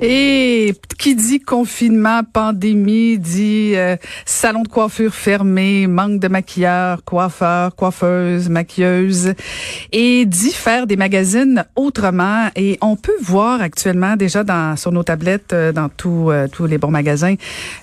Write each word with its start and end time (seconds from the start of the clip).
Et 0.00 0.74
qui 0.98 1.14
dit 1.14 1.40
confinement, 1.40 2.22
pandémie, 2.24 3.18
dit 3.18 3.72
euh, 3.76 3.96
salon 4.26 4.62
de 4.62 4.68
coiffure 4.68 5.14
fermé, 5.14 5.86
manque 5.86 6.20
de 6.20 6.26
maquilleurs, 6.28 7.04
coiffeurs, 7.04 7.74
coiffeuses, 7.76 8.48
maquilleuses, 8.48 9.34
et 9.92 10.26
dit 10.26 10.52
faire 10.52 10.88
des 10.88 10.96
magazines 10.96 11.64
autrement. 11.76 12.48
Et 12.56 12.78
on 12.80 12.96
peut 12.96 13.16
voir 13.20 13.60
actuellement 13.60 14.16
déjà 14.16 14.42
dans 14.42 14.76
sur 14.76 14.90
nos 14.90 15.04
tablettes, 15.04 15.52
euh, 15.52 15.72
dans 15.72 15.88
tous 15.88 16.30
euh, 16.30 16.48
tous 16.48 16.66
les 16.66 16.78
bons 16.78 16.90
magasins, 16.90 17.36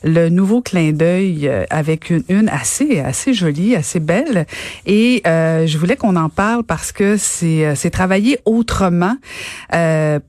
le 0.03 0.27
nouveau 0.29 0.61
clin 0.61 0.91
d'œil 0.91 1.49
avec 1.69 2.09
une 2.09 2.23
une 2.27 2.49
assez 2.49 2.99
assez 2.99 3.33
jolie, 3.33 3.75
assez 3.75 3.99
belle. 3.99 4.45
Et 4.85 5.21
je 5.25 5.77
voulais 5.77 5.95
qu'on 5.95 6.15
en 6.15 6.29
parle 6.29 6.63
parce 6.63 6.91
que 6.91 7.15
c'est 7.17 7.75
c'est 7.75 7.89
travailler 7.89 8.39
autrement 8.45 9.15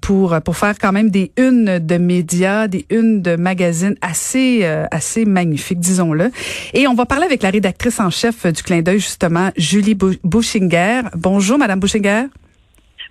pour 0.00 0.40
pour 0.42 0.56
faire 0.56 0.78
quand 0.78 0.92
même 0.92 1.10
des 1.10 1.32
unes 1.36 1.75
de 1.78 1.96
médias, 1.96 2.68
des 2.68 2.86
unes 2.90 3.22
de 3.22 3.36
magazines 3.36 3.96
assez 4.00 4.60
euh, 4.62 4.84
assez 4.90 5.24
magnifiques, 5.24 5.80
disons-le. 5.80 6.30
Et 6.74 6.86
on 6.86 6.94
va 6.94 7.06
parler 7.06 7.24
avec 7.24 7.42
la 7.42 7.50
rédactrice 7.50 8.00
en 8.00 8.10
chef 8.10 8.46
du 8.46 8.62
Clin 8.62 8.82
d'œil 8.82 8.98
justement, 8.98 9.50
Julie 9.56 9.94
Bouchinger. 9.94 11.02
Bonjour, 11.14 11.58
Madame 11.58 11.80
Bouchinger. 11.80 12.24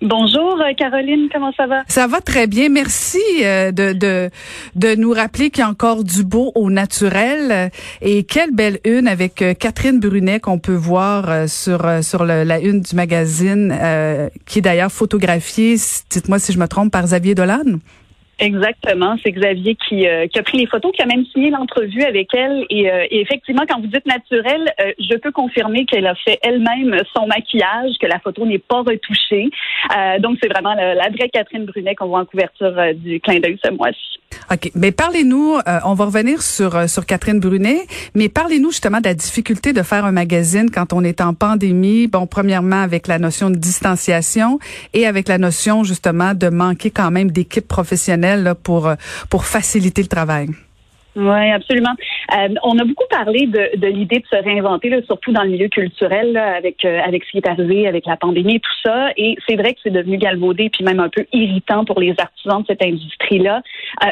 Bonjour 0.02 0.60
euh, 0.60 0.74
Caroline, 0.76 1.28
comment 1.32 1.52
ça 1.56 1.66
va? 1.66 1.82
Ça 1.88 2.06
va 2.06 2.20
très 2.20 2.46
bien, 2.46 2.68
merci 2.68 3.18
euh, 3.42 3.72
de, 3.72 3.94
de, 3.94 4.28
de 4.74 4.94
nous 4.94 5.12
rappeler 5.12 5.48
qu'il 5.48 5.62
y 5.62 5.64
a 5.64 5.70
encore 5.70 6.04
du 6.04 6.22
beau 6.22 6.52
au 6.54 6.70
naturel. 6.70 7.70
Et 8.02 8.24
quelle 8.24 8.52
belle 8.52 8.78
une 8.84 9.08
avec 9.08 9.42
Catherine 9.58 9.98
Brunet 9.98 10.38
qu'on 10.38 10.58
peut 10.58 10.74
voir 10.74 11.48
sur, 11.48 11.80
sur 12.02 12.26
la 12.26 12.60
une 12.60 12.82
du 12.82 12.94
magazine, 12.94 13.74
qui 14.44 14.58
est 14.58 14.62
d'ailleurs 14.62 14.92
photographiée, 14.92 15.76
dites-moi 16.10 16.38
si 16.38 16.52
je 16.52 16.58
me 16.58 16.68
trompe, 16.68 16.92
par 16.92 17.02
Xavier 17.02 17.34
Dolan. 17.34 17.78
Exactement, 18.38 19.16
c'est 19.22 19.32
Xavier 19.32 19.76
qui, 19.76 20.06
euh, 20.06 20.26
qui, 20.26 20.38
a 20.38 20.42
pris 20.42 20.58
les 20.58 20.66
photos, 20.66 20.92
qui 20.92 21.00
a 21.00 21.06
même 21.06 21.24
signé 21.26 21.48
l'entrevue 21.48 22.02
avec 22.02 22.34
elle. 22.34 22.66
Et, 22.68 22.90
euh, 22.90 23.06
effectivement, 23.10 23.62
quand 23.66 23.80
vous 23.80 23.86
dites 23.86 24.04
naturel, 24.04 24.74
euh, 24.78 24.92
je 24.98 25.16
peux 25.16 25.32
confirmer 25.32 25.86
qu'elle 25.86 26.06
a 26.06 26.14
fait 26.16 26.38
elle-même 26.42 27.00
son 27.14 27.26
maquillage, 27.26 27.92
que 27.98 28.06
la 28.06 28.18
photo 28.18 28.44
n'est 28.44 28.58
pas 28.58 28.80
retouchée. 28.82 29.48
donc, 30.18 30.36
c'est 30.42 30.48
vraiment 30.48 30.74
la, 30.74 30.94
la, 30.94 31.08
vraie 31.08 31.30
Catherine 31.30 31.64
Brunet 31.64 31.94
qu'on 31.94 32.08
voit 32.08 32.20
en 32.20 32.24
couverture 32.26 32.74
du 32.94 33.20
clin 33.20 33.40
d'œil 33.40 33.58
ce 33.64 33.70
mois-ci. 33.70 34.20
OK. 34.50 34.70
Mais 34.74 34.92
parlez-nous, 34.92 35.58
on 35.84 35.94
va 35.94 36.04
revenir 36.04 36.42
sur, 36.42 36.88
sur 36.88 37.06
Catherine 37.06 37.40
Brunet, 37.40 37.86
mais 38.14 38.28
parlez-nous 38.28 38.70
justement 38.70 38.98
de 38.98 39.04
la 39.04 39.14
difficulté 39.14 39.72
de 39.72 39.82
faire 39.82 40.04
un 40.04 40.12
magazine 40.12 40.70
quand 40.70 40.92
on 40.92 41.02
est 41.02 41.20
en 41.20 41.34
pandémie. 41.34 42.06
Bon, 42.06 42.26
premièrement, 42.26 42.82
avec 42.82 43.06
la 43.06 43.18
notion 43.18 43.50
de 43.50 43.56
distanciation 43.56 44.58
et 44.94 45.06
avec 45.06 45.28
la 45.28 45.38
notion 45.38 45.84
justement 45.84 46.34
de 46.34 46.48
manquer 46.48 46.90
quand 46.90 47.10
même 47.10 47.30
d'équipe 47.30 47.66
professionnelle 47.66 48.54
pour, 48.62 48.86
euh, 48.86 48.94
pour 49.30 49.44
faciliter 49.44 50.02
le 50.02 50.08
travail. 50.08 50.48
Oui, 51.16 51.50
absolument. 51.50 51.94
Euh, 52.36 52.54
on 52.62 52.78
a 52.78 52.84
beaucoup 52.84 53.06
parlé 53.08 53.46
de, 53.46 53.86
l'idée 53.86 54.18
de 54.18 54.26
se 54.30 54.36
réinventer, 54.36 54.90
là, 54.90 54.98
surtout 55.06 55.32
dans 55.32 55.44
le 55.44 55.48
milieu 55.48 55.68
culturel, 55.68 56.36
avec 56.36 56.84
euh, 56.84 57.00
avec 57.00 57.24
ce 57.24 57.30
qui 57.30 57.38
est 57.38 57.48
arrivé, 57.48 57.88
avec 57.88 58.04
la 58.04 58.18
pandémie 58.18 58.60
tout 58.60 58.76
ça. 58.84 59.08
Et 59.16 59.34
c'est 59.48 59.56
vrai 59.56 59.72
que 59.72 59.80
c'est 59.82 59.90
devenu 59.90 60.18
galvaudé, 60.18 60.68
puis 60.68 60.84
même 60.84 61.00
un 61.00 61.08
peu 61.08 61.24
irritant 61.32 61.86
pour 61.86 62.00
les 62.00 62.14
artisans 62.18 62.60
de 62.60 62.66
cette 62.66 62.84
industrie-là. 62.84 63.62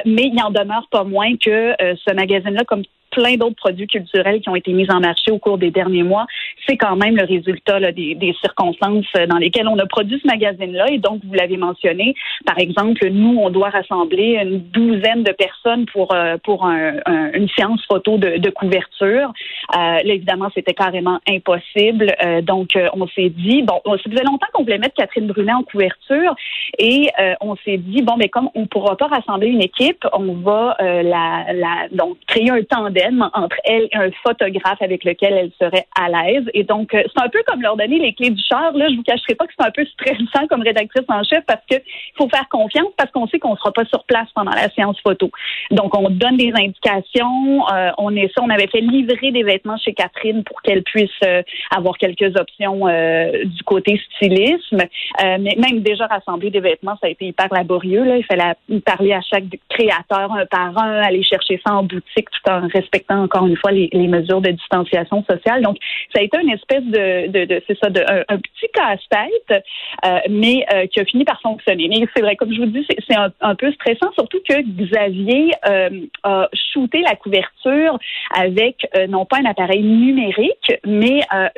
mais 0.06 0.31
il 0.32 0.42
en 0.42 0.50
demeure 0.50 0.88
pas 0.91 1.04
moins 1.04 1.37
que 1.37 1.75
ce 1.81 2.15
magazine-là, 2.15 2.65
comme 2.65 2.84
plein 3.14 3.36
d'autres 3.36 3.56
produits 3.56 3.86
culturels 3.86 4.41
qui 4.41 4.48
ont 4.48 4.56
été 4.56 4.72
mis 4.72 4.91
en 4.91 5.00
marché 5.00 5.30
au 5.30 5.38
cours 5.38 5.58
des 5.58 5.70
derniers 5.70 6.02
mois. 6.02 6.26
C'est 6.66 6.76
quand 6.76 6.97
même 6.97 7.16
le 7.16 7.25
résultat 7.25 7.80
des, 7.92 8.34
circonstances 8.41 9.06
dans 9.28 9.38
lesquelles 9.38 9.69
on 9.69 9.78
a 9.78 9.86
produit 9.86 10.20
ce 10.20 10.26
magazine-là. 10.26 10.86
Et 10.91 10.98
donc, 10.98 11.20
vous 11.24 11.34
l'avez 11.34 11.56
mentionné, 11.56 12.14
par 12.44 12.58
exemple, 12.58 13.08
nous, 13.10 13.38
on 13.38 13.50
doit 13.50 13.70
rassembler 13.70 14.38
une 14.42 14.58
douzaine 14.58 15.22
de 15.22 15.32
personnes 15.32 15.86
pour, 15.86 16.14
euh, 16.14 16.36
pour 16.42 16.66
un, 16.66 16.94
une 17.32 17.48
séance 17.50 17.84
photo 17.86 18.19
de, 18.19 18.50
couverture. 18.50 19.32
Euh, 19.74 19.76
là, 19.76 20.00
évidemment, 20.04 20.48
c'était 20.54 20.74
carrément 20.74 21.19
impossible. 21.28 22.14
Euh, 22.24 22.41
donc, 22.41 22.76
euh, 22.76 22.88
on 22.94 23.06
s'est 23.08 23.30
dit, 23.30 23.62
bon, 23.62 23.80
ça 23.84 24.10
faisait 24.10 24.24
longtemps 24.24 24.47
qu'on 24.53 24.62
voulait 24.62 24.78
mettre 24.78 24.94
Catherine 24.94 25.26
Brunet 25.26 25.53
en 25.53 25.62
couverture 25.62 26.34
et 26.78 27.10
on 27.41 27.56
s'est 27.64 27.78
dit, 27.78 28.03
bon, 28.03 28.16
mais 28.16 28.28
comme 28.28 28.48
on 28.54 28.62
ne 28.62 28.66
pourra 28.66 28.97
pas 28.97 29.06
rassembler 29.06 29.48
une 29.48 29.62
équipe, 29.62 30.04
on 30.12 30.34
va 30.34 30.76
la, 30.80 31.53
la, 31.53 31.88
donc 31.92 32.16
créer 32.26 32.50
un 32.50 32.62
tandem 32.62 33.03
entre 33.34 33.56
elle 33.65 33.88
et 33.92 33.97
un 33.97 34.10
photographe 34.22 34.81
avec 34.81 35.04
lequel 35.04 35.34
elle 35.34 35.50
serait 35.60 35.87
à 35.98 36.09
l'aise. 36.09 36.44
Et 36.54 36.65
donc, 36.65 36.94
euh, 36.94 37.03
c'est 37.15 37.22
un 37.22 37.28
peu 37.28 37.42
comme 37.47 37.62
leur 37.62 37.76
donner 37.76 37.98
les 37.98 38.12
clés 38.12 38.31
du 38.31 38.42
char. 38.42 38.72
Là, 38.72 38.88
je 38.88 38.97
vous 38.97 39.03
cacherai 39.03 39.34
pas 39.34 39.47
que 39.47 39.53
c'est 39.59 39.66
un 39.66 39.70
peu 39.70 39.84
stressant 39.84 40.47
comme 40.48 40.62
rédactrice 40.62 41.04
en 41.09 41.22
chef 41.22 41.44
parce 41.47 41.62
que 41.70 41.76
faut 42.16 42.28
faire 42.28 42.48
confiance 42.48 42.88
parce 42.97 43.10
qu'on 43.10 43.26
sait 43.28 43.38
qu'on 43.38 43.56
sera 43.56 43.72
pas 43.72 43.84
sur 43.87 44.04
place 44.04 44.28
pendant 44.34 44.53
la 44.53 44.69
séance 44.70 44.98
photo. 45.00 45.31
Donc, 45.70 45.97
on 45.97 46.10
donne 46.10 46.37
des 46.37 46.53
indications. 46.54 47.69
Euh, 47.72 47.91
on 47.98 48.15
est 48.16 48.32
ça. 48.34 48.42
On 48.42 48.50
avait 48.50 48.69
fait 48.69 48.81
livrer 48.81 49.31
des 49.31 49.42
vêtements 49.42 49.76
chez 49.76 49.92
Catherine 49.92 50.44
pour 50.44 50.62
qu'elle 50.62 50.82
puisse 50.82 51.10
euh, 51.25 51.42
avoir 51.75 51.97
quelques 51.98 52.36
options 52.36 52.84
du 52.84 53.62
côté 53.65 54.00
stylisme. 54.16 54.82
mais 55.21 55.56
même 55.56 55.81
déjà 55.81 56.06
rassembler 56.06 56.50
des 56.50 56.60
vêtements, 56.60 56.97
ça 57.00 57.06
a 57.06 57.10
été 57.10 57.26
hyper 57.26 57.48
laborieux. 57.53 58.04
Là. 58.04 58.16
Il 58.16 58.25
fallait 58.25 58.81
parler 58.84 59.12
à 59.12 59.21
chaque 59.21 59.44
créateur 59.69 60.32
un 60.32 60.47
par 60.47 60.76
un, 60.78 61.03
aller 61.03 61.22
chercher 61.22 61.60
ça 61.66 61.75
en 61.75 61.82
boutique 61.82 62.28
tout 62.31 62.50
en 62.50 62.69
respectant 62.69 62.94
respectant 62.94 63.22
encore 63.22 63.47
une 63.47 63.56
fois 63.56 63.72
les, 63.72 64.09
mesures 64.09 64.41
de 64.41 64.50
distanciation 64.50 65.25
sociale. 65.28 65.62
Donc, 65.62 65.77
ça 66.15 66.21
a 66.21 66.22
été 66.22 66.38
une 66.41 66.50
espèce 66.50 66.84
de, 66.84 67.62
c'est 67.66 67.78
ça, 67.82 67.91
de, 67.91 68.00
un, 68.28 68.38
petit 68.38 68.69
casse-tête, 68.72 69.65
euh, 70.05 70.19
mais 70.31 70.65
euh, 70.72 70.87
qui 70.87 71.00
a 71.00 71.04
fini 71.04 71.25
par 71.25 71.41
fonctionner. 71.41 71.88
Mais 71.88 72.06
c'est 72.15 72.22
vrai, 72.22 72.37
comme 72.37 72.53
je 72.53 72.60
vous 72.60 72.66
dis, 72.66 72.87
c'est 73.09 73.16
un, 73.16 73.54
peu 73.54 73.72
stressant, 73.72 74.12
surtout 74.15 74.41
que 74.49 74.60
Xavier 74.62 75.53
euh, 75.66 75.91
a 76.22 76.49
shooté 76.72 77.00
la 77.00 77.16
couverture 77.16 77.99
avec 78.37 78.87
non 79.09 79.25
pas 79.25 79.38
un 79.38 79.47
appareil 79.47 79.83
numérique, 79.83 80.72
mais 80.84 81.21
un, 81.31 81.50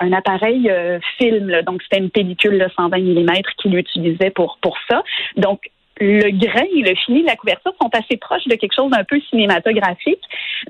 un, 0.00 0.12
appareil 0.12 0.70
film. 1.18 1.62
Donc, 1.62 1.82
c'était 1.82 2.02
une 2.02 2.10
pellicule 2.10 2.58
de 2.58 2.68
120 2.76 2.98
mm 2.98 3.32
qu'il 3.60 3.76
utilisait 3.76 4.30
pour 4.30 4.58
pour 4.60 4.76
ça. 4.88 5.02
Donc, 5.36 5.60
le 6.00 6.30
grain 6.30 6.64
et 6.74 6.82
le 6.82 6.94
fini 6.94 7.22
de 7.22 7.26
la 7.26 7.36
couverture 7.36 7.72
sont 7.80 7.90
assez 7.92 8.16
proches 8.16 8.46
de 8.46 8.54
quelque 8.54 8.74
chose 8.74 8.90
d'un 8.90 9.04
peu 9.04 9.20
cinématographique. 9.30 10.20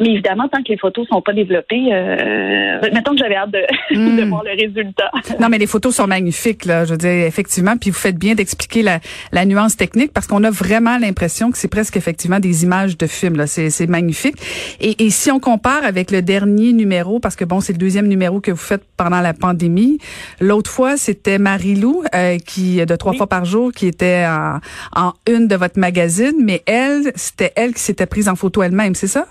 Mais 0.01 0.11
évidemment, 0.11 0.49
tant 0.49 0.63
que 0.63 0.69
les 0.69 0.79
photos 0.79 1.07
sont 1.09 1.23
pas 1.23 1.33
développées, 1.33 1.93
euh, 1.93 2.81
mettons 2.93 3.13
que 3.13 3.19
j'avais 3.19 3.37
hâte 3.37 3.51
de, 3.51 3.65
hmm. 3.95 4.29
voir 4.29 4.45
le 4.45 4.51
résultat. 4.51 5.11
Non, 5.41 5.49
mais 5.49 5.59
les 5.59 5.67
photos 5.67 5.95
sont 5.95 6.07
magnifiques, 6.07 6.65
là. 6.65 6.85
Je 6.85 6.93
veux 6.93 6.99
dire, 6.99 7.27
effectivement. 7.27 7.77
Puis 7.77 7.91
vous 7.91 7.99
faites 7.99 8.17
bien 8.17 8.35
d'expliquer 8.35 8.83
la, 8.83 9.01
la 9.33 9.45
nuance 9.45 9.77
technique 9.77 10.13
parce 10.13 10.27
qu'on 10.27 10.45
a 10.45 10.51
vraiment 10.51 10.99
l'impression 10.99 11.51
que 11.51 11.59
c'est 11.59 11.71
presque 11.71 11.97
effectivement 11.97 12.41
des 12.41 12.65
images 12.65 12.97
de 12.97 13.07
films. 13.07 13.37
Là, 13.37 13.47
c'est, 13.47 13.71
c'est 13.71 13.87
magnifique. 13.87 14.37
Et, 14.81 15.05
et 15.05 15.11
si 15.11 15.31
on 15.31 15.41
compare 15.41 15.85
avec 15.85 16.11
le 16.11 16.23
dernier 16.23 16.73
numéro, 16.73 17.21
parce 17.21 17.37
que 17.37 17.45
bon, 17.45 17.61
c'est 17.61 17.73
le 17.73 17.79
deuxième 17.79 18.09
numéro 18.09 18.41
que 18.41 18.51
vous 18.51 18.57
faites 18.57 18.83
pendant 18.97 19.21
la 19.21 19.35
pandémie. 19.35 19.99
L'autre 20.41 20.71
fois, 20.71 20.97
c'était 20.97 21.39
Marie-Lou 21.39 22.03
euh, 22.15 22.39
qui 22.39 22.85
de 22.85 22.97
trois 22.97 23.13
fois 23.13 23.27
par 23.27 23.45
jour 23.45 23.73
qui 23.73 23.87
était 23.87 24.25
en, 24.27 24.59
en 24.95 25.13
une 25.27 25.49
de 25.49 25.57
votre 25.57 25.79
magazine, 25.79 26.37
mais 26.39 26.63
elle, 26.67 27.13
c'était 27.15 27.53
elle 27.57 27.75
qui 27.75 27.81
s'était 27.81 28.07
prise 28.07 28.29
en 28.29 28.37
photo 28.37 28.63
elle-même, 28.63 28.95
c'est 28.95 29.07
ça? 29.07 29.27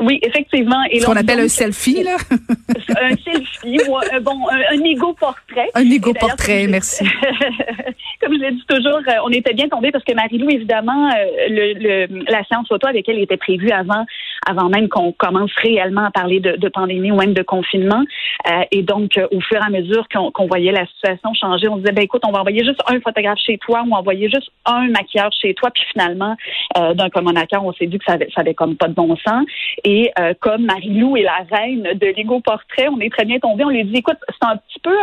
Oui, 0.00 0.18
effectivement. 0.22 0.82
Et 0.90 1.00
Ce 1.00 1.06
qu'on 1.06 1.16
appelle 1.16 1.40
un 1.40 1.48
selfie, 1.48 2.02
là? 2.02 2.16
un 3.02 3.16
selfie, 3.16 3.78
ou 3.86 3.96
un, 3.98 4.20
bon, 4.20 4.48
un, 4.48 4.82
égo-portrait. 4.82 5.68
Un 5.74 5.90
égo-portrait, 5.90 6.66
merci. 6.68 7.04
comme 8.20 8.32
je 8.34 8.40
l'ai 8.40 8.52
dit 8.52 8.64
toujours, 8.66 9.00
euh, 9.06 9.24
on 9.24 9.30
était 9.30 9.52
bien 9.52 9.68
tombés 9.68 9.92
parce 9.92 10.04
que 10.04 10.14
Marie-Lou, 10.14 10.48
évidemment, 10.48 11.10
euh, 11.10 11.24
le, 11.48 11.74
le, 11.74 12.24
la 12.30 12.42
séance 12.44 12.68
photo 12.68 12.86
avec 12.86 13.08
elle 13.08 13.18
était 13.18 13.36
prévue 13.36 13.70
avant 13.70 14.06
avant 14.46 14.68
même 14.68 14.88
qu'on 14.88 15.12
commence 15.12 15.50
réellement 15.62 16.04
à 16.04 16.10
parler 16.10 16.40
de, 16.40 16.52
de, 16.56 16.68
pandémie 16.68 17.10
ou 17.10 17.16
même 17.16 17.34
de 17.34 17.42
confinement. 17.42 18.02
Euh, 18.48 18.62
et 18.70 18.82
donc, 18.82 19.16
euh, 19.18 19.26
au 19.32 19.40
fur 19.40 19.58
et 19.58 19.64
à 19.64 19.70
mesure 19.70 20.06
qu'on 20.08 20.46
voyait 20.46 20.72
la 20.72 20.86
situation 20.86 21.34
changer, 21.34 21.68
on 21.68 21.76
disait, 21.76 21.92
ben 21.92 22.04
écoute, 22.04 22.22
on 22.26 22.32
va 22.32 22.40
envoyer 22.40 22.64
juste 22.64 22.80
un 22.86 23.00
photographe 23.00 23.38
chez 23.44 23.58
toi 23.58 23.82
ou 23.86 23.94
envoyer 23.94 24.30
juste 24.30 24.50
un 24.66 24.88
maquilleur 24.88 25.30
chez 25.32 25.54
toi. 25.54 25.70
Puis 25.70 25.84
finalement, 25.92 26.36
euh, 26.78 26.94
d'un 26.94 27.10
commun 27.10 27.36
accord, 27.36 27.64
on 27.64 27.72
s'est 27.72 27.86
dit 27.86 27.98
que 27.98 28.04
ça 28.04 28.14
avait, 28.14 28.28
ça 28.34 28.40
avait 28.40 28.54
comme 28.54 28.76
pas 28.76 28.88
de 28.88 28.94
bon 28.94 29.14
sens. 29.16 29.44
Et 29.84 30.10
euh, 30.18 30.34
comme 30.40 30.64
Marie-Lou 30.64 31.16
est 31.16 31.22
la 31.22 31.44
reine 31.50 31.82
de 31.94 32.06
l'ego 32.06 32.40
portrait, 32.40 32.88
on 32.88 33.00
est 33.00 33.10
très 33.10 33.24
bien 33.24 33.38
tombé. 33.38 33.64
On 33.64 33.70
lui 33.70 33.84
dit, 33.84 33.98
écoute, 33.98 34.18
c'est 34.28 34.48
un 34.48 34.56
petit 34.56 34.80
peu, 34.82 34.96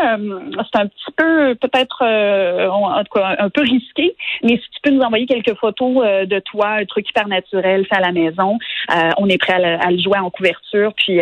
c'est 0.71 0.79
un 0.79 0.87
petit 0.87 1.11
peu 1.15 1.55
peut-être 1.55 2.03
en 2.03 3.03
tout 3.03 3.19
cas, 3.19 3.35
un 3.39 3.49
peu 3.49 3.61
risqué, 3.61 4.15
mais 4.43 4.57
si 4.57 4.69
tu 4.71 4.81
peux 4.83 4.91
nous 4.91 5.01
envoyer 5.01 5.25
quelques 5.25 5.55
photos 5.55 6.25
de 6.25 6.39
toi, 6.39 6.69
un 6.69 6.85
truc 6.85 7.09
hyper 7.09 7.27
naturel 7.27 7.85
fait 7.85 7.95
à 7.95 8.01
la 8.01 8.11
maison, 8.11 8.57
on 9.17 9.26
est 9.29 9.37
prêt 9.37 9.53
à 9.53 9.91
le, 9.91 9.97
jouer 9.99 10.19
en 10.19 10.29
couverture, 10.29 10.93
puis 10.95 11.19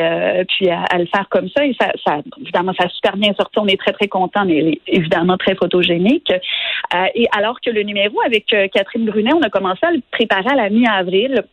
puis 0.47 0.69
à, 0.69 0.97
le 0.97 1.05
faire 1.05 1.27
comme 1.29 1.49
ça. 1.55 1.65
Et 1.65 1.75
ça, 1.79 2.21
évidemment, 2.41 2.73
ça 2.77 2.85
a 2.85 2.89
super 2.89 3.17
bien 3.17 3.33
sorti. 3.33 3.59
On 3.59 3.67
est 3.67 3.79
très 3.79 3.93
très 3.93 4.07
content, 4.07 4.45
mais 4.45 4.79
évidemment 4.87 5.37
très 5.37 5.55
photogénique. 5.55 6.31
et 7.15 7.27
alors 7.35 7.59
que 7.61 7.69
le 7.69 7.83
numéro 7.83 8.19
avec 8.25 8.45
Catherine 8.73 9.05
Brunet, 9.05 9.33
on 9.33 9.41
a 9.41 9.49
commencé 9.49 9.85
à 9.85 9.91
le 9.91 10.01
préparer 10.11 10.49
à 10.49 10.55
la 10.55 10.69
mi-avril. 10.69 11.43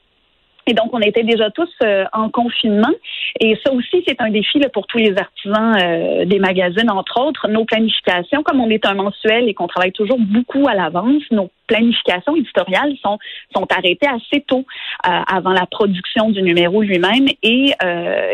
Et 0.66 0.74
donc, 0.74 0.90
on 0.92 1.00
était 1.00 1.24
déjà 1.24 1.50
tous 1.50 1.70
euh, 1.82 2.04
en 2.12 2.28
confinement. 2.28 2.92
Et 3.40 3.58
ça 3.64 3.72
aussi, 3.72 4.04
c'est 4.06 4.20
un 4.20 4.30
défi 4.30 4.58
là, 4.60 4.68
pour 4.68 4.86
tous 4.86 4.98
les 4.98 5.14
artisans 5.16 5.74
euh, 5.76 6.24
des 6.24 6.38
magazines, 6.38 6.90
entre 6.90 7.20
autres. 7.20 7.48
Nos 7.48 7.64
planifications, 7.64 8.42
comme 8.42 8.60
on 8.60 8.70
est 8.70 8.86
un 8.86 8.94
mensuel 8.94 9.48
et 9.48 9.54
qu'on 9.54 9.66
travaille 9.66 9.92
toujours 9.92 10.18
beaucoup 10.20 10.68
à 10.68 10.74
l'avance, 10.74 11.22
nos 11.32 11.50
planifications 11.66 12.36
éditoriales 12.36 12.94
sont, 13.02 13.18
sont 13.54 13.66
arrêtées 13.70 14.06
assez 14.06 14.42
tôt 14.46 14.64
euh, 15.06 15.10
avant 15.26 15.52
la 15.52 15.66
production 15.66 16.30
du 16.30 16.42
numéro 16.42 16.82
lui-même. 16.82 17.26
Et 17.42 17.72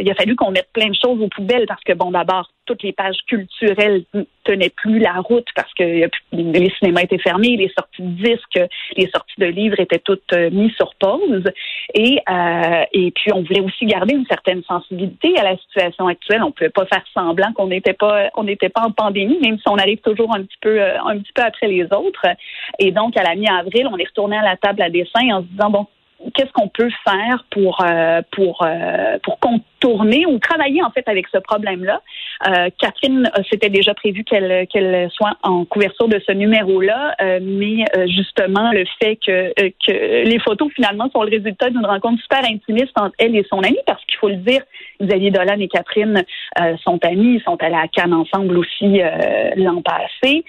il 0.00 0.10
a 0.10 0.14
fallu 0.14 0.36
qu'on 0.36 0.50
mette 0.50 0.68
plein 0.72 0.88
de 0.88 0.96
choses 1.02 1.20
aux 1.20 1.28
poubelles 1.28 1.66
parce 1.66 1.82
que, 1.84 1.92
bon, 1.94 2.10
d'abord, 2.10 2.50
toutes 2.68 2.82
les 2.82 2.92
pages 2.92 3.16
culturelles 3.26 4.04
tenaient 4.44 4.70
plus 4.70 4.98
la 4.98 5.14
route 5.14 5.48
parce 5.56 5.72
que 5.74 5.82
les 6.32 6.72
cinémas 6.78 7.02
étaient 7.02 7.18
fermés, 7.18 7.56
les 7.56 7.72
sorties 7.76 8.02
de 8.02 8.22
disques, 8.22 8.60
les 8.96 9.08
sorties 9.08 9.40
de 9.40 9.46
livres 9.46 9.80
étaient 9.80 9.98
toutes 9.98 10.32
mises 10.52 10.74
sur 10.76 10.94
pause. 10.96 11.44
Et 11.94 12.18
euh, 12.30 12.84
et 12.92 13.10
puis, 13.12 13.32
on 13.32 13.42
voulait 13.42 13.60
aussi 13.60 13.86
garder 13.86 14.14
une 14.14 14.26
certaine 14.26 14.62
sensibilité 14.64 15.38
à 15.38 15.44
la 15.44 15.56
situation 15.56 16.06
actuelle. 16.06 16.42
On 16.42 16.50
pouvait 16.50 16.70
pas 16.70 16.86
faire 16.86 17.04
semblant 17.14 17.52
qu'on 17.54 17.68
n'était 17.68 17.94
pas, 17.94 18.30
en 18.76 18.90
pandémie, 18.90 19.38
même 19.42 19.58
si 19.58 19.68
on 19.68 19.76
arrive 19.76 19.98
toujours 19.98 20.34
un 20.34 20.42
petit 20.42 20.58
peu, 20.60 20.80
euh, 20.80 21.00
un 21.02 21.18
petit 21.18 21.32
peu 21.32 21.42
après 21.42 21.68
les 21.68 21.84
autres. 21.84 22.26
Et 22.78 22.90
donc, 22.90 23.16
à 23.16 23.22
la 23.22 23.34
mi-avril, 23.34 23.88
on 23.90 23.96
est 23.96 24.06
retourné 24.06 24.36
à 24.36 24.42
la 24.42 24.56
table 24.56 24.82
à 24.82 24.90
dessin 24.90 25.20
en 25.32 25.40
se 25.40 25.46
disant 25.46 25.70
bon, 25.70 25.86
qu'est-ce 26.34 26.52
qu'on 26.52 26.68
peut 26.68 26.90
faire 27.04 27.44
pour 27.50 27.82
euh, 27.84 28.20
pour 28.32 28.66
pour 29.22 29.38
tourner 29.80 30.26
ou 30.26 30.38
travailler 30.38 30.82
en 30.82 30.90
fait 30.90 31.08
avec 31.08 31.26
ce 31.32 31.38
problème-là. 31.38 32.02
Euh, 32.46 32.68
Catherine, 32.78 33.30
c'était 33.50 33.68
déjà 33.68 33.94
prévu 33.94 34.24
qu'elle 34.24 34.66
qu'elle 34.68 35.10
soit 35.10 35.36
en 35.42 35.64
couverture 35.64 36.08
de 36.08 36.20
ce 36.24 36.32
numéro-là, 36.32 37.14
euh, 37.20 37.40
mais 37.42 37.84
euh, 37.96 38.06
justement 38.06 38.70
le 38.72 38.84
fait 39.00 39.16
que 39.16 39.52
que 39.86 40.24
les 40.24 40.38
photos 40.38 40.70
finalement 40.74 41.10
sont 41.10 41.22
le 41.22 41.30
résultat 41.30 41.70
d'une 41.70 41.84
rencontre 41.84 42.22
super 42.22 42.44
intimiste 42.44 42.92
entre 42.96 43.14
elle 43.18 43.36
et 43.36 43.44
son 43.50 43.58
amie, 43.60 43.78
parce 43.86 44.04
qu'il 44.04 44.18
faut 44.18 44.28
le 44.28 44.36
dire, 44.36 44.62
Xavier 45.02 45.30
Dolan 45.30 45.58
et 45.58 45.68
Catherine 45.68 46.22
sont 46.82 46.98
amis, 47.04 47.36
ils 47.36 47.42
sont 47.42 47.56
allés 47.62 47.74
à 47.74 47.88
Cannes 47.88 48.14
ensemble 48.14 48.58
aussi 48.58 49.00
l'an 49.56 49.80
passé, 49.82 50.44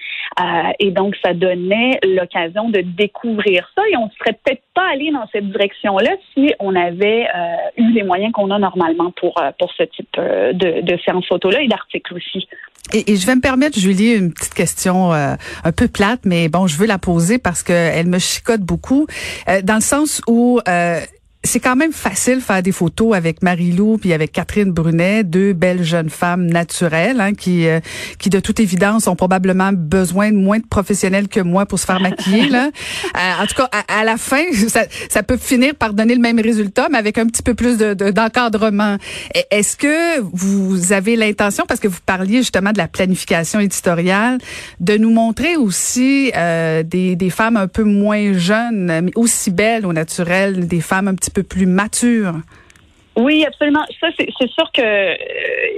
et 0.78 0.90
donc 0.90 1.14
ça 1.24 1.34
donnait 1.34 1.98
l'occasion 2.04 2.68
de 2.68 2.80
découvrir 2.80 3.70
ça. 3.76 3.82
Et 3.92 3.96
on 3.96 4.10
serait 4.18 4.36
peut-être 4.44 4.62
pas 4.74 4.88
allé 4.92 5.12
dans 5.12 5.26
cette 5.32 5.48
direction-là 5.50 6.10
si 6.34 6.52
on 6.58 6.74
avait 6.74 7.28
eu 7.76 7.92
les 7.92 8.02
moyens 8.02 8.32
qu'on 8.32 8.50
a 8.50 8.58
normalement 8.58 9.12
pour, 9.20 9.38
euh, 9.38 9.50
pour 9.58 9.70
ce 9.76 9.84
type 9.84 10.08
euh, 10.18 10.52
de, 10.52 10.80
de 10.80 10.98
séance 11.04 11.26
photo-là 11.28 11.60
et 11.60 11.68
d'articles 11.68 12.14
aussi. 12.14 12.48
Et, 12.94 13.14
je 13.14 13.26
vais 13.26 13.36
me 13.36 13.40
permettre, 13.40 13.78
Julie, 13.78 14.14
une 14.14 14.32
petite 14.32 14.54
question 14.54 15.12
euh, 15.12 15.34
un 15.62 15.72
peu 15.72 15.86
plate, 15.86 16.20
mais 16.24 16.48
bon, 16.48 16.66
je 16.66 16.76
veux 16.76 16.86
la 16.86 16.98
poser 16.98 17.38
parce 17.38 17.62
qu'elle 17.62 18.06
me 18.06 18.18
chicote 18.18 18.62
beaucoup, 18.62 19.06
dans 19.62 19.74
le 19.74 19.80
sens 19.80 20.22
où 20.26 20.60
c'est 21.42 21.60
quand 21.60 21.76
même 21.76 21.92
facile 21.92 22.40
faire 22.42 22.62
des 22.62 22.72
photos 22.72 23.16
avec 23.16 23.42
Marie-Lou 23.42 23.96
puis 23.96 24.12
avec 24.12 24.32
Catherine 24.32 24.70
Brunet, 24.70 25.24
deux 25.24 25.54
belles 25.54 25.82
jeunes 25.82 26.10
femmes 26.10 26.46
naturelles 26.46 27.18
hein, 27.18 27.32
qui 27.32 27.66
euh, 27.66 27.80
qui 28.18 28.28
de 28.28 28.40
toute 28.40 28.60
évidence 28.60 29.06
ont 29.06 29.16
probablement 29.16 29.72
besoin 29.72 30.32
de 30.32 30.36
moins 30.36 30.58
de 30.58 30.66
professionnels 30.66 31.28
que 31.28 31.40
moi 31.40 31.64
pour 31.64 31.78
se 31.78 31.86
faire 31.86 32.00
maquiller 32.00 32.48
là. 32.48 32.70
Euh, 33.16 33.42
en 33.42 33.46
tout 33.46 33.54
cas, 33.54 33.68
à, 33.88 34.04
la 34.04 34.16
fin, 34.16 34.44
ça, 34.68 34.84
ça, 35.08 35.22
peut 35.22 35.36
finir 35.36 35.74
par 35.74 35.94
donner 35.94 36.14
le 36.14 36.20
même 36.20 36.38
résultat, 36.38 36.88
mais 36.90 36.98
avec 36.98 37.18
un 37.18 37.26
petit 37.26 37.42
peu 37.42 37.54
plus 37.54 37.76
de, 37.76 37.92
d'encadrement. 38.10 38.96
Est-ce 39.50 39.76
que 39.76 40.20
vous 40.20 40.92
avez 40.92 41.16
l'intention, 41.16 41.64
parce 41.66 41.80
que 41.80 41.88
vous 41.88 41.98
parliez 42.04 42.38
justement 42.38 42.72
de 42.72 42.78
la 42.78 42.88
planification 42.88 43.58
éditoriale, 43.58 44.38
de 44.78 44.96
nous 44.96 45.10
montrer 45.10 45.56
aussi 45.56 46.30
euh, 46.36 46.82
des, 46.82 47.16
des 47.16 47.30
femmes 47.30 47.56
un 47.56 47.68
peu 47.68 47.84
moins 47.84 48.32
jeunes, 48.34 49.00
mais 49.02 49.12
aussi 49.16 49.50
belles 49.50 49.86
au 49.86 49.92
naturel, 49.92 50.66
des 50.66 50.80
femmes 50.80 51.08
un 51.08 51.14
petit 51.14 51.29
peu 51.30 51.42
plus 51.42 51.66
mature. 51.66 52.40
Oui, 53.20 53.44
absolument. 53.46 53.84
Ça, 54.00 54.08
c'est 54.16 54.50
sûr 54.50 54.72
que 54.72 54.80
euh, 54.80 55.14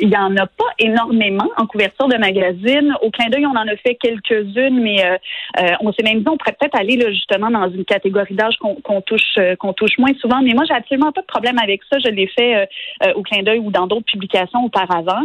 y 0.00 0.16
en 0.16 0.36
a 0.36 0.46
pas 0.46 0.70
énormément 0.78 1.48
en 1.56 1.66
couverture 1.66 2.06
de 2.06 2.16
magazine. 2.16 2.94
Au 3.02 3.10
clin 3.10 3.30
d'œil, 3.30 3.46
on 3.46 3.50
en 3.50 3.66
a 3.66 3.76
fait 3.76 3.96
quelques-unes, 3.96 4.80
mais 4.80 5.04
euh, 5.04 5.16
euh, 5.58 5.72
on 5.80 5.92
s'est 5.92 6.04
même 6.04 6.20
dit 6.20 6.28
on 6.28 6.36
pourrait 6.36 6.56
peut-être 6.58 6.78
aller 6.78 6.96
là, 6.96 7.10
justement 7.10 7.50
dans 7.50 7.68
une 7.68 7.84
catégorie 7.84 8.34
d'âge 8.34 8.54
qu'on 8.58 9.00
touche 9.00 9.38
qu'on 9.58 9.72
touche 9.72 9.98
moins 9.98 10.14
souvent. 10.20 10.40
Mais 10.42 10.54
moi, 10.54 10.64
j'ai 10.68 10.74
absolument 10.74 11.10
pas 11.10 11.22
de 11.22 11.26
problème 11.26 11.58
avec 11.58 11.80
ça. 11.90 11.98
Je 11.98 12.10
l'ai 12.10 12.28
fait 12.28 12.68
au 13.14 13.22
clin 13.22 13.42
d'œil 13.42 13.58
ou 13.58 13.70
dans 13.70 13.86
d'autres 13.86 14.06
publications 14.06 14.64
auparavant. 14.64 15.22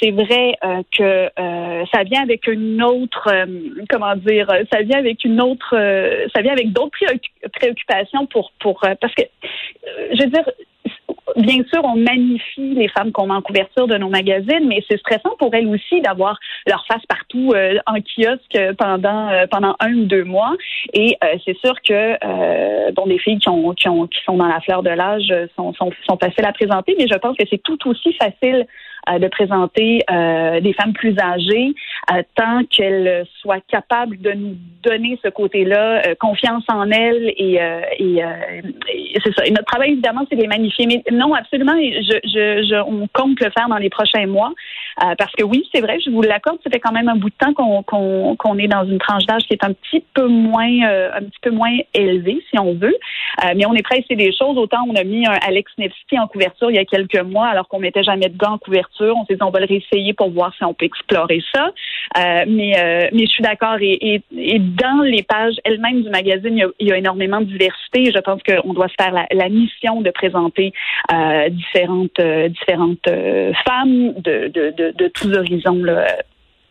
c'est 0.00 0.10
vrai 0.10 0.58
que 0.96 1.28
ça 1.92 2.02
vient 2.04 2.22
avec 2.22 2.46
une 2.46 2.82
autre, 2.82 3.28
comment 3.88 4.16
dire, 4.16 4.48
ça 4.72 4.82
vient 4.82 4.98
avec 4.98 5.24
une 5.24 5.40
autre, 5.40 5.70
ça 6.34 6.42
vient 6.42 6.52
avec 6.52 6.72
d'autres 6.72 6.98
préoccupations 7.54 8.26
pour 8.26 8.52
pour 8.58 8.80
parce 8.80 9.14
que 9.14 9.22
je 10.12 10.22
veux 10.22 10.30
dire 10.30 10.44
bien 11.38 11.62
sûr, 11.72 11.82
on 11.84 11.96
magnifie 11.96 12.74
les 12.74 12.88
femmes 12.88 13.12
qu'on 13.12 13.26
met 13.26 13.34
en 13.34 13.42
couverture 13.42 13.86
de 13.86 13.96
nos 13.96 14.08
magazines, 14.08 14.66
mais 14.66 14.84
c'est 14.88 14.98
stressant 14.98 15.34
pour 15.38 15.54
elles 15.54 15.68
aussi 15.68 16.00
d'avoir 16.00 16.38
leur 16.66 16.84
face 16.86 17.04
partout 17.08 17.52
euh, 17.54 17.76
en 17.86 17.94
kiosque 17.94 18.58
pendant 18.78 19.28
euh, 19.28 19.46
pendant 19.50 19.74
un 19.80 19.92
ou 19.94 20.04
deux 20.04 20.24
mois. 20.24 20.54
Et 20.92 21.16
euh, 21.22 21.36
c'est 21.44 21.56
sûr 21.58 21.74
que 21.86 22.92
bon, 22.92 23.06
des 23.06 23.18
filles 23.18 23.38
qui 23.38 23.48
ont, 23.48 23.72
qui 23.72 23.88
ont 23.88 24.06
qui 24.06 24.20
sont 24.24 24.36
dans 24.36 24.48
la 24.48 24.60
fleur 24.60 24.82
de 24.82 24.90
l'âge 24.90 25.32
sont, 25.56 25.72
sont 25.74 25.90
sont 26.08 26.18
faciles 26.18 26.46
à 26.46 26.52
présenter, 26.52 26.94
mais 26.98 27.06
je 27.10 27.16
pense 27.18 27.36
que 27.36 27.44
c'est 27.48 27.62
tout 27.62 27.78
aussi 27.88 28.12
facile 28.14 28.66
de 29.20 29.28
présenter 29.28 30.04
des 30.08 30.72
femmes 30.74 30.92
plus 30.92 31.16
âgées 31.18 31.74
tant 32.34 32.62
qu'elles 32.70 33.26
soient 33.40 33.60
capables 33.68 34.18
de 34.20 34.32
nous 34.32 34.56
donner 34.82 35.18
ce 35.24 35.28
côté-là, 35.28 36.14
confiance 36.20 36.64
en 36.68 36.90
elles 36.90 37.32
et, 37.36 37.58
et, 37.98 38.16
et 38.18 39.20
c'est 39.24 39.34
ça. 39.34 39.46
Et 39.46 39.50
notre 39.50 39.64
travail 39.64 39.92
évidemment 39.92 40.24
c'est 40.28 40.36
de 40.36 40.42
les 40.42 40.48
magnifier, 40.48 40.86
mais 40.86 41.02
non, 41.12 41.34
absolument. 41.34 41.74
Je, 41.78 42.18
je, 42.24 42.66
je, 42.68 42.82
on 42.82 43.08
compte 43.12 43.40
le 43.40 43.50
faire 43.50 43.68
dans 43.68 43.76
les 43.76 43.90
prochains 43.90 44.26
mois. 44.26 44.52
Euh, 45.04 45.14
parce 45.16 45.32
que 45.32 45.44
oui, 45.44 45.64
c'est 45.72 45.80
vrai, 45.80 45.98
je 46.04 46.10
vous 46.10 46.22
l'accorde, 46.22 46.58
ça 46.64 46.70
fait 46.70 46.80
quand 46.80 46.92
même 46.92 47.08
un 47.08 47.14
bout 47.16 47.30
de 47.30 47.34
temps 47.38 47.54
qu'on 47.54 47.82
qu'on 47.82 48.34
qu'on 48.36 48.58
est 48.58 48.66
dans 48.66 48.84
une 48.84 48.98
tranche 48.98 49.24
d'âge 49.26 49.42
qui 49.42 49.54
est 49.54 49.64
un 49.64 49.72
petit 49.72 50.04
peu 50.12 50.26
moins 50.26 50.82
euh, 50.84 51.10
un 51.14 51.20
petit 51.20 51.38
peu 51.40 51.50
moins 51.50 51.76
élevée, 51.94 52.42
si 52.50 52.58
on 52.58 52.74
veut. 52.74 52.96
Euh, 53.44 53.52
mais 53.56 53.64
on 53.66 53.74
est 53.74 53.84
essayer 53.92 54.16
des 54.16 54.32
choses. 54.32 54.58
Autant 54.58 54.84
on 54.88 54.94
a 54.96 55.04
mis 55.04 55.26
un 55.26 55.38
Alex 55.46 55.70
Nevsky 55.78 56.18
en 56.18 56.26
couverture 56.26 56.70
il 56.70 56.76
y 56.76 56.78
a 56.78 56.84
quelques 56.84 57.20
mois, 57.22 57.46
alors 57.46 57.68
qu'on 57.68 57.78
mettait 57.78 58.02
jamais 58.02 58.28
de 58.28 58.36
gars 58.36 58.50
en 58.50 58.58
couverture. 58.58 58.97
On 59.00 59.24
s'est 59.26 59.34
dit 59.34 59.42
on 59.42 59.50
va 59.50 59.60
le 59.60 59.66
réessayer 59.66 60.12
pour 60.12 60.30
voir 60.30 60.54
si 60.56 60.64
on 60.64 60.74
peut 60.74 60.86
explorer 60.86 61.42
ça. 61.54 61.72
mais 62.46 63.08
mais 63.12 63.24
je 63.26 63.30
suis 63.30 63.42
d'accord. 63.42 63.76
Et, 63.80 64.22
dans 64.30 65.02
les 65.02 65.22
pages 65.22 65.54
elles-mêmes 65.64 66.02
du 66.02 66.10
magazine, 66.10 66.60
il 66.78 66.88
y, 66.88 66.92
a, 66.92 66.98
énormément 66.98 67.40
de 67.40 67.46
diversité. 67.46 68.10
Je 68.14 68.20
pense 68.20 68.40
qu'on 68.42 68.72
doit 68.72 68.88
se 68.88 68.94
faire 69.00 69.12
la, 69.12 69.48
mission 69.48 70.00
de 70.02 70.10
présenter 70.10 70.72
euh, 71.12 71.48
différentes 71.48 72.20
euh, 72.20 72.48
différentes 72.48 73.08
euh, 73.08 73.52
femmes 73.66 74.12
de, 74.14 74.48
de, 74.48 74.74
de, 74.76 74.92
de 74.96 75.08
tous 75.08 75.32
horizons 75.32 75.82
là, 75.82 76.06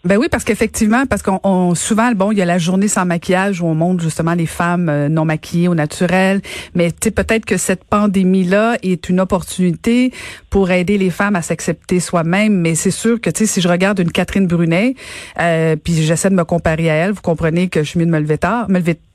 ben 0.03 0.17
oui, 0.17 0.27
parce 0.29 0.43
qu'effectivement, 0.43 1.05
parce 1.05 1.21
qu'on 1.21 1.75
souvent, 1.75 2.11
bon, 2.13 2.31
il 2.31 2.37
y 2.37 2.41
a 2.41 2.45
la 2.45 2.59
journée 2.59 2.87
sans 2.87 3.05
maquillage 3.05 3.61
où 3.61 3.65
on 3.65 3.75
montre 3.75 4.03
justement 4.03 4.35
les 4.35 4.45
femmes 4.45 4.89
euh, 4.89 5.09
non 5.09 5.25
maquillées 5.25 5.67
au 5.67 5.75
naturel, 5.75 6.41
mais 6.75 6.91
peut-être 6.91 7.45
que 7.45 7.57
cette 7.57 7.83
pandémie-là 7.83 8.77
est 8.83 9.09
une 9.09 9.19
opportunité 9.19 10.13
pour 10.49 10.71
aider 10.71 10.97
les 10.97 11.09
femmes 11.09 11.35
à 11.35 11.41
s'accepter 11.41 11.99
soi-même. 11.99 12.53
Mais 12.53 12.75
c'est 12.75 12.91
sûr 12.91 13.19
que 13.19 13.29
tu 13.29 13.39
sais, 13.39 13.45
si 13.47 13.59
je 13.59 13.67
regarde 13.67 13.99
une 13.99 14.11
Catherine 14.11 14.47
Brunet, 14.47 14.95
euh, 15.39 15.75
puis 15.75 15.93
j'essaie 15.93 16.29
de 16.29 16.35
me 16.35 16.45
comparer 16.45 16.89
à 16.89 16.93
elle, 16.93 17.11
vous 17.11 17.21
comprenez 17.21 17.67
que 17.67 17.83
je 17.83 17.89
suis 17.89 17.99
mieux 17.99 18.05
de 18.05 18.11
me 18.11 18.19
lever 18.19 18.37
tard, 18.37 18.67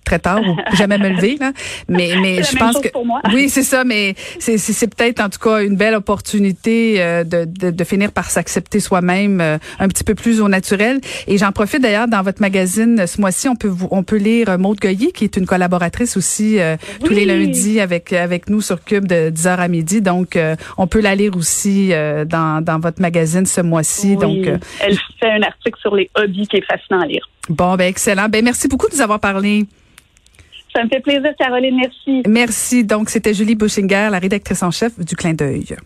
très 0.05 0.19
tard 0.19 0.41
ou 0.41 0.57
jamais 0.77 0.99
me 0.99 1.09
lever 1.09 1.37
là. 1.39 1.53
Mais 1.89 2.13
mais 2.21 2.43
je 2.43 2.57
pense 2.57 2.79
que 2.79 2.89
oui 3.33 3.49
c'est 3.49 3.63
ça. 3.63 3.85
Mais 3.85 4.15
c'est 4.39 4.59
c'est 4.59 4.95
peut-être 4.95 5.21
en 5.21 5.29
tout 5.29 5.39
cas 5.39 5.63
une 5.63 5.77
belle 5.77 5.95
opportunité 5.95 7.03
euh, 7.03 7.25
de, 7.25 7.45
de, 7.45 7.71
de 7.71 7.85
finir 7.85 8.13
par 8.13 8.31
s'accepter 8.31 8.81
soi-même 8.81 9.41
euh, 9.41 9.59
un 9.79 9.89
petit 9.89 10.05
peu 10.05 10.15
plus 10.15 10.41
au 10.41 10.49
naturel. 10.49 11.01
Et 11.27 11.39
j'en 11.39 11.53
profite 11.53 11.83
d'ailleurs 11.83 12.09
dans 12.09 12.23
votre 12.23 12.41
magazine 12.41 13.07
ce 13.07 13.21
mois-ci 13.21 13.49
on 13.49 13.57
peut 13.57 13.69
vous, 13.69 13.89
on 13.91 14.03
peut 14.03 14.17
lire 14.17 14.59
Maude 14.59 14.81
Goyer 14.81 15.13
qui 15.13 15.25
est 15.25 15.37
une 15.37 15.47
collaboratrice 15.47 16.17
aussi 16.17 16.59
tous 17.05 17.13
les 17.13 17.25
lundis 17.25 17.81
avec 17.81 18.13
avec 18.13 18.49
nous 18.49 18.61
sur 18.61 18.83
Cube 18.85 19.07
de 19.07 19.31
10h 19.31 19.57
à 19.57 19.69
midi. 19.69 20.01
Donc 20.01 20.39
on 20.79 20.87
peut 20.87 21.01
la 21.01 21.15
lire 21.15 21.37
aussi 21.37 21.91
dans 22.27 22.63
dans 22.63 22.79
votre 22.79 23.01
magazine 23.01 23.47
ce 23.47 23.61
mois-ci. 23.61 24.17
Donc 24.17 24.47
elle 24.81 24.97
fait 25.21 25.31
un 25.31 25.43
article 25.43 25.79
sur 25.81 25.95
les 25.95 26.11
hobbies 26.17 26.47
qui 26.47 26.57
est 26.57 26.67
fascinant 26.67 27.01
à 27.01 27.07
lire. 27.07 27.29
Bon 27.49 27.77
ben 27.77 27.89
excellent. 27.89 28.29
Ben 28.29 28.45
merci 28.45 28.69
beaucoup 28.69 28.89
de 28.89 28.95
nous 28.95 29.01
avoir 29.01 29.21
parlé. 29.21 29.67
Ça 30.75 30.85
me 30.85 30.89
fait 30.89 31.01
plaisir, 31.01 31.33
Caroline. 31.39 31.77
Merci. 31.77 32.23
Merci. 32.27 32.85
Donc, 32.85 33.11
c'était 33.11 33.35
Julie 33.35 33.55
Bushinger, 33.55 34.09
la 34.11 34.19
rédactrice 34.19 34.63
en 34.63 34.71
chef 34.71 34.99
du 34.99 35.17
Clin 35.17 35.35
d'œil. 35.35 35.77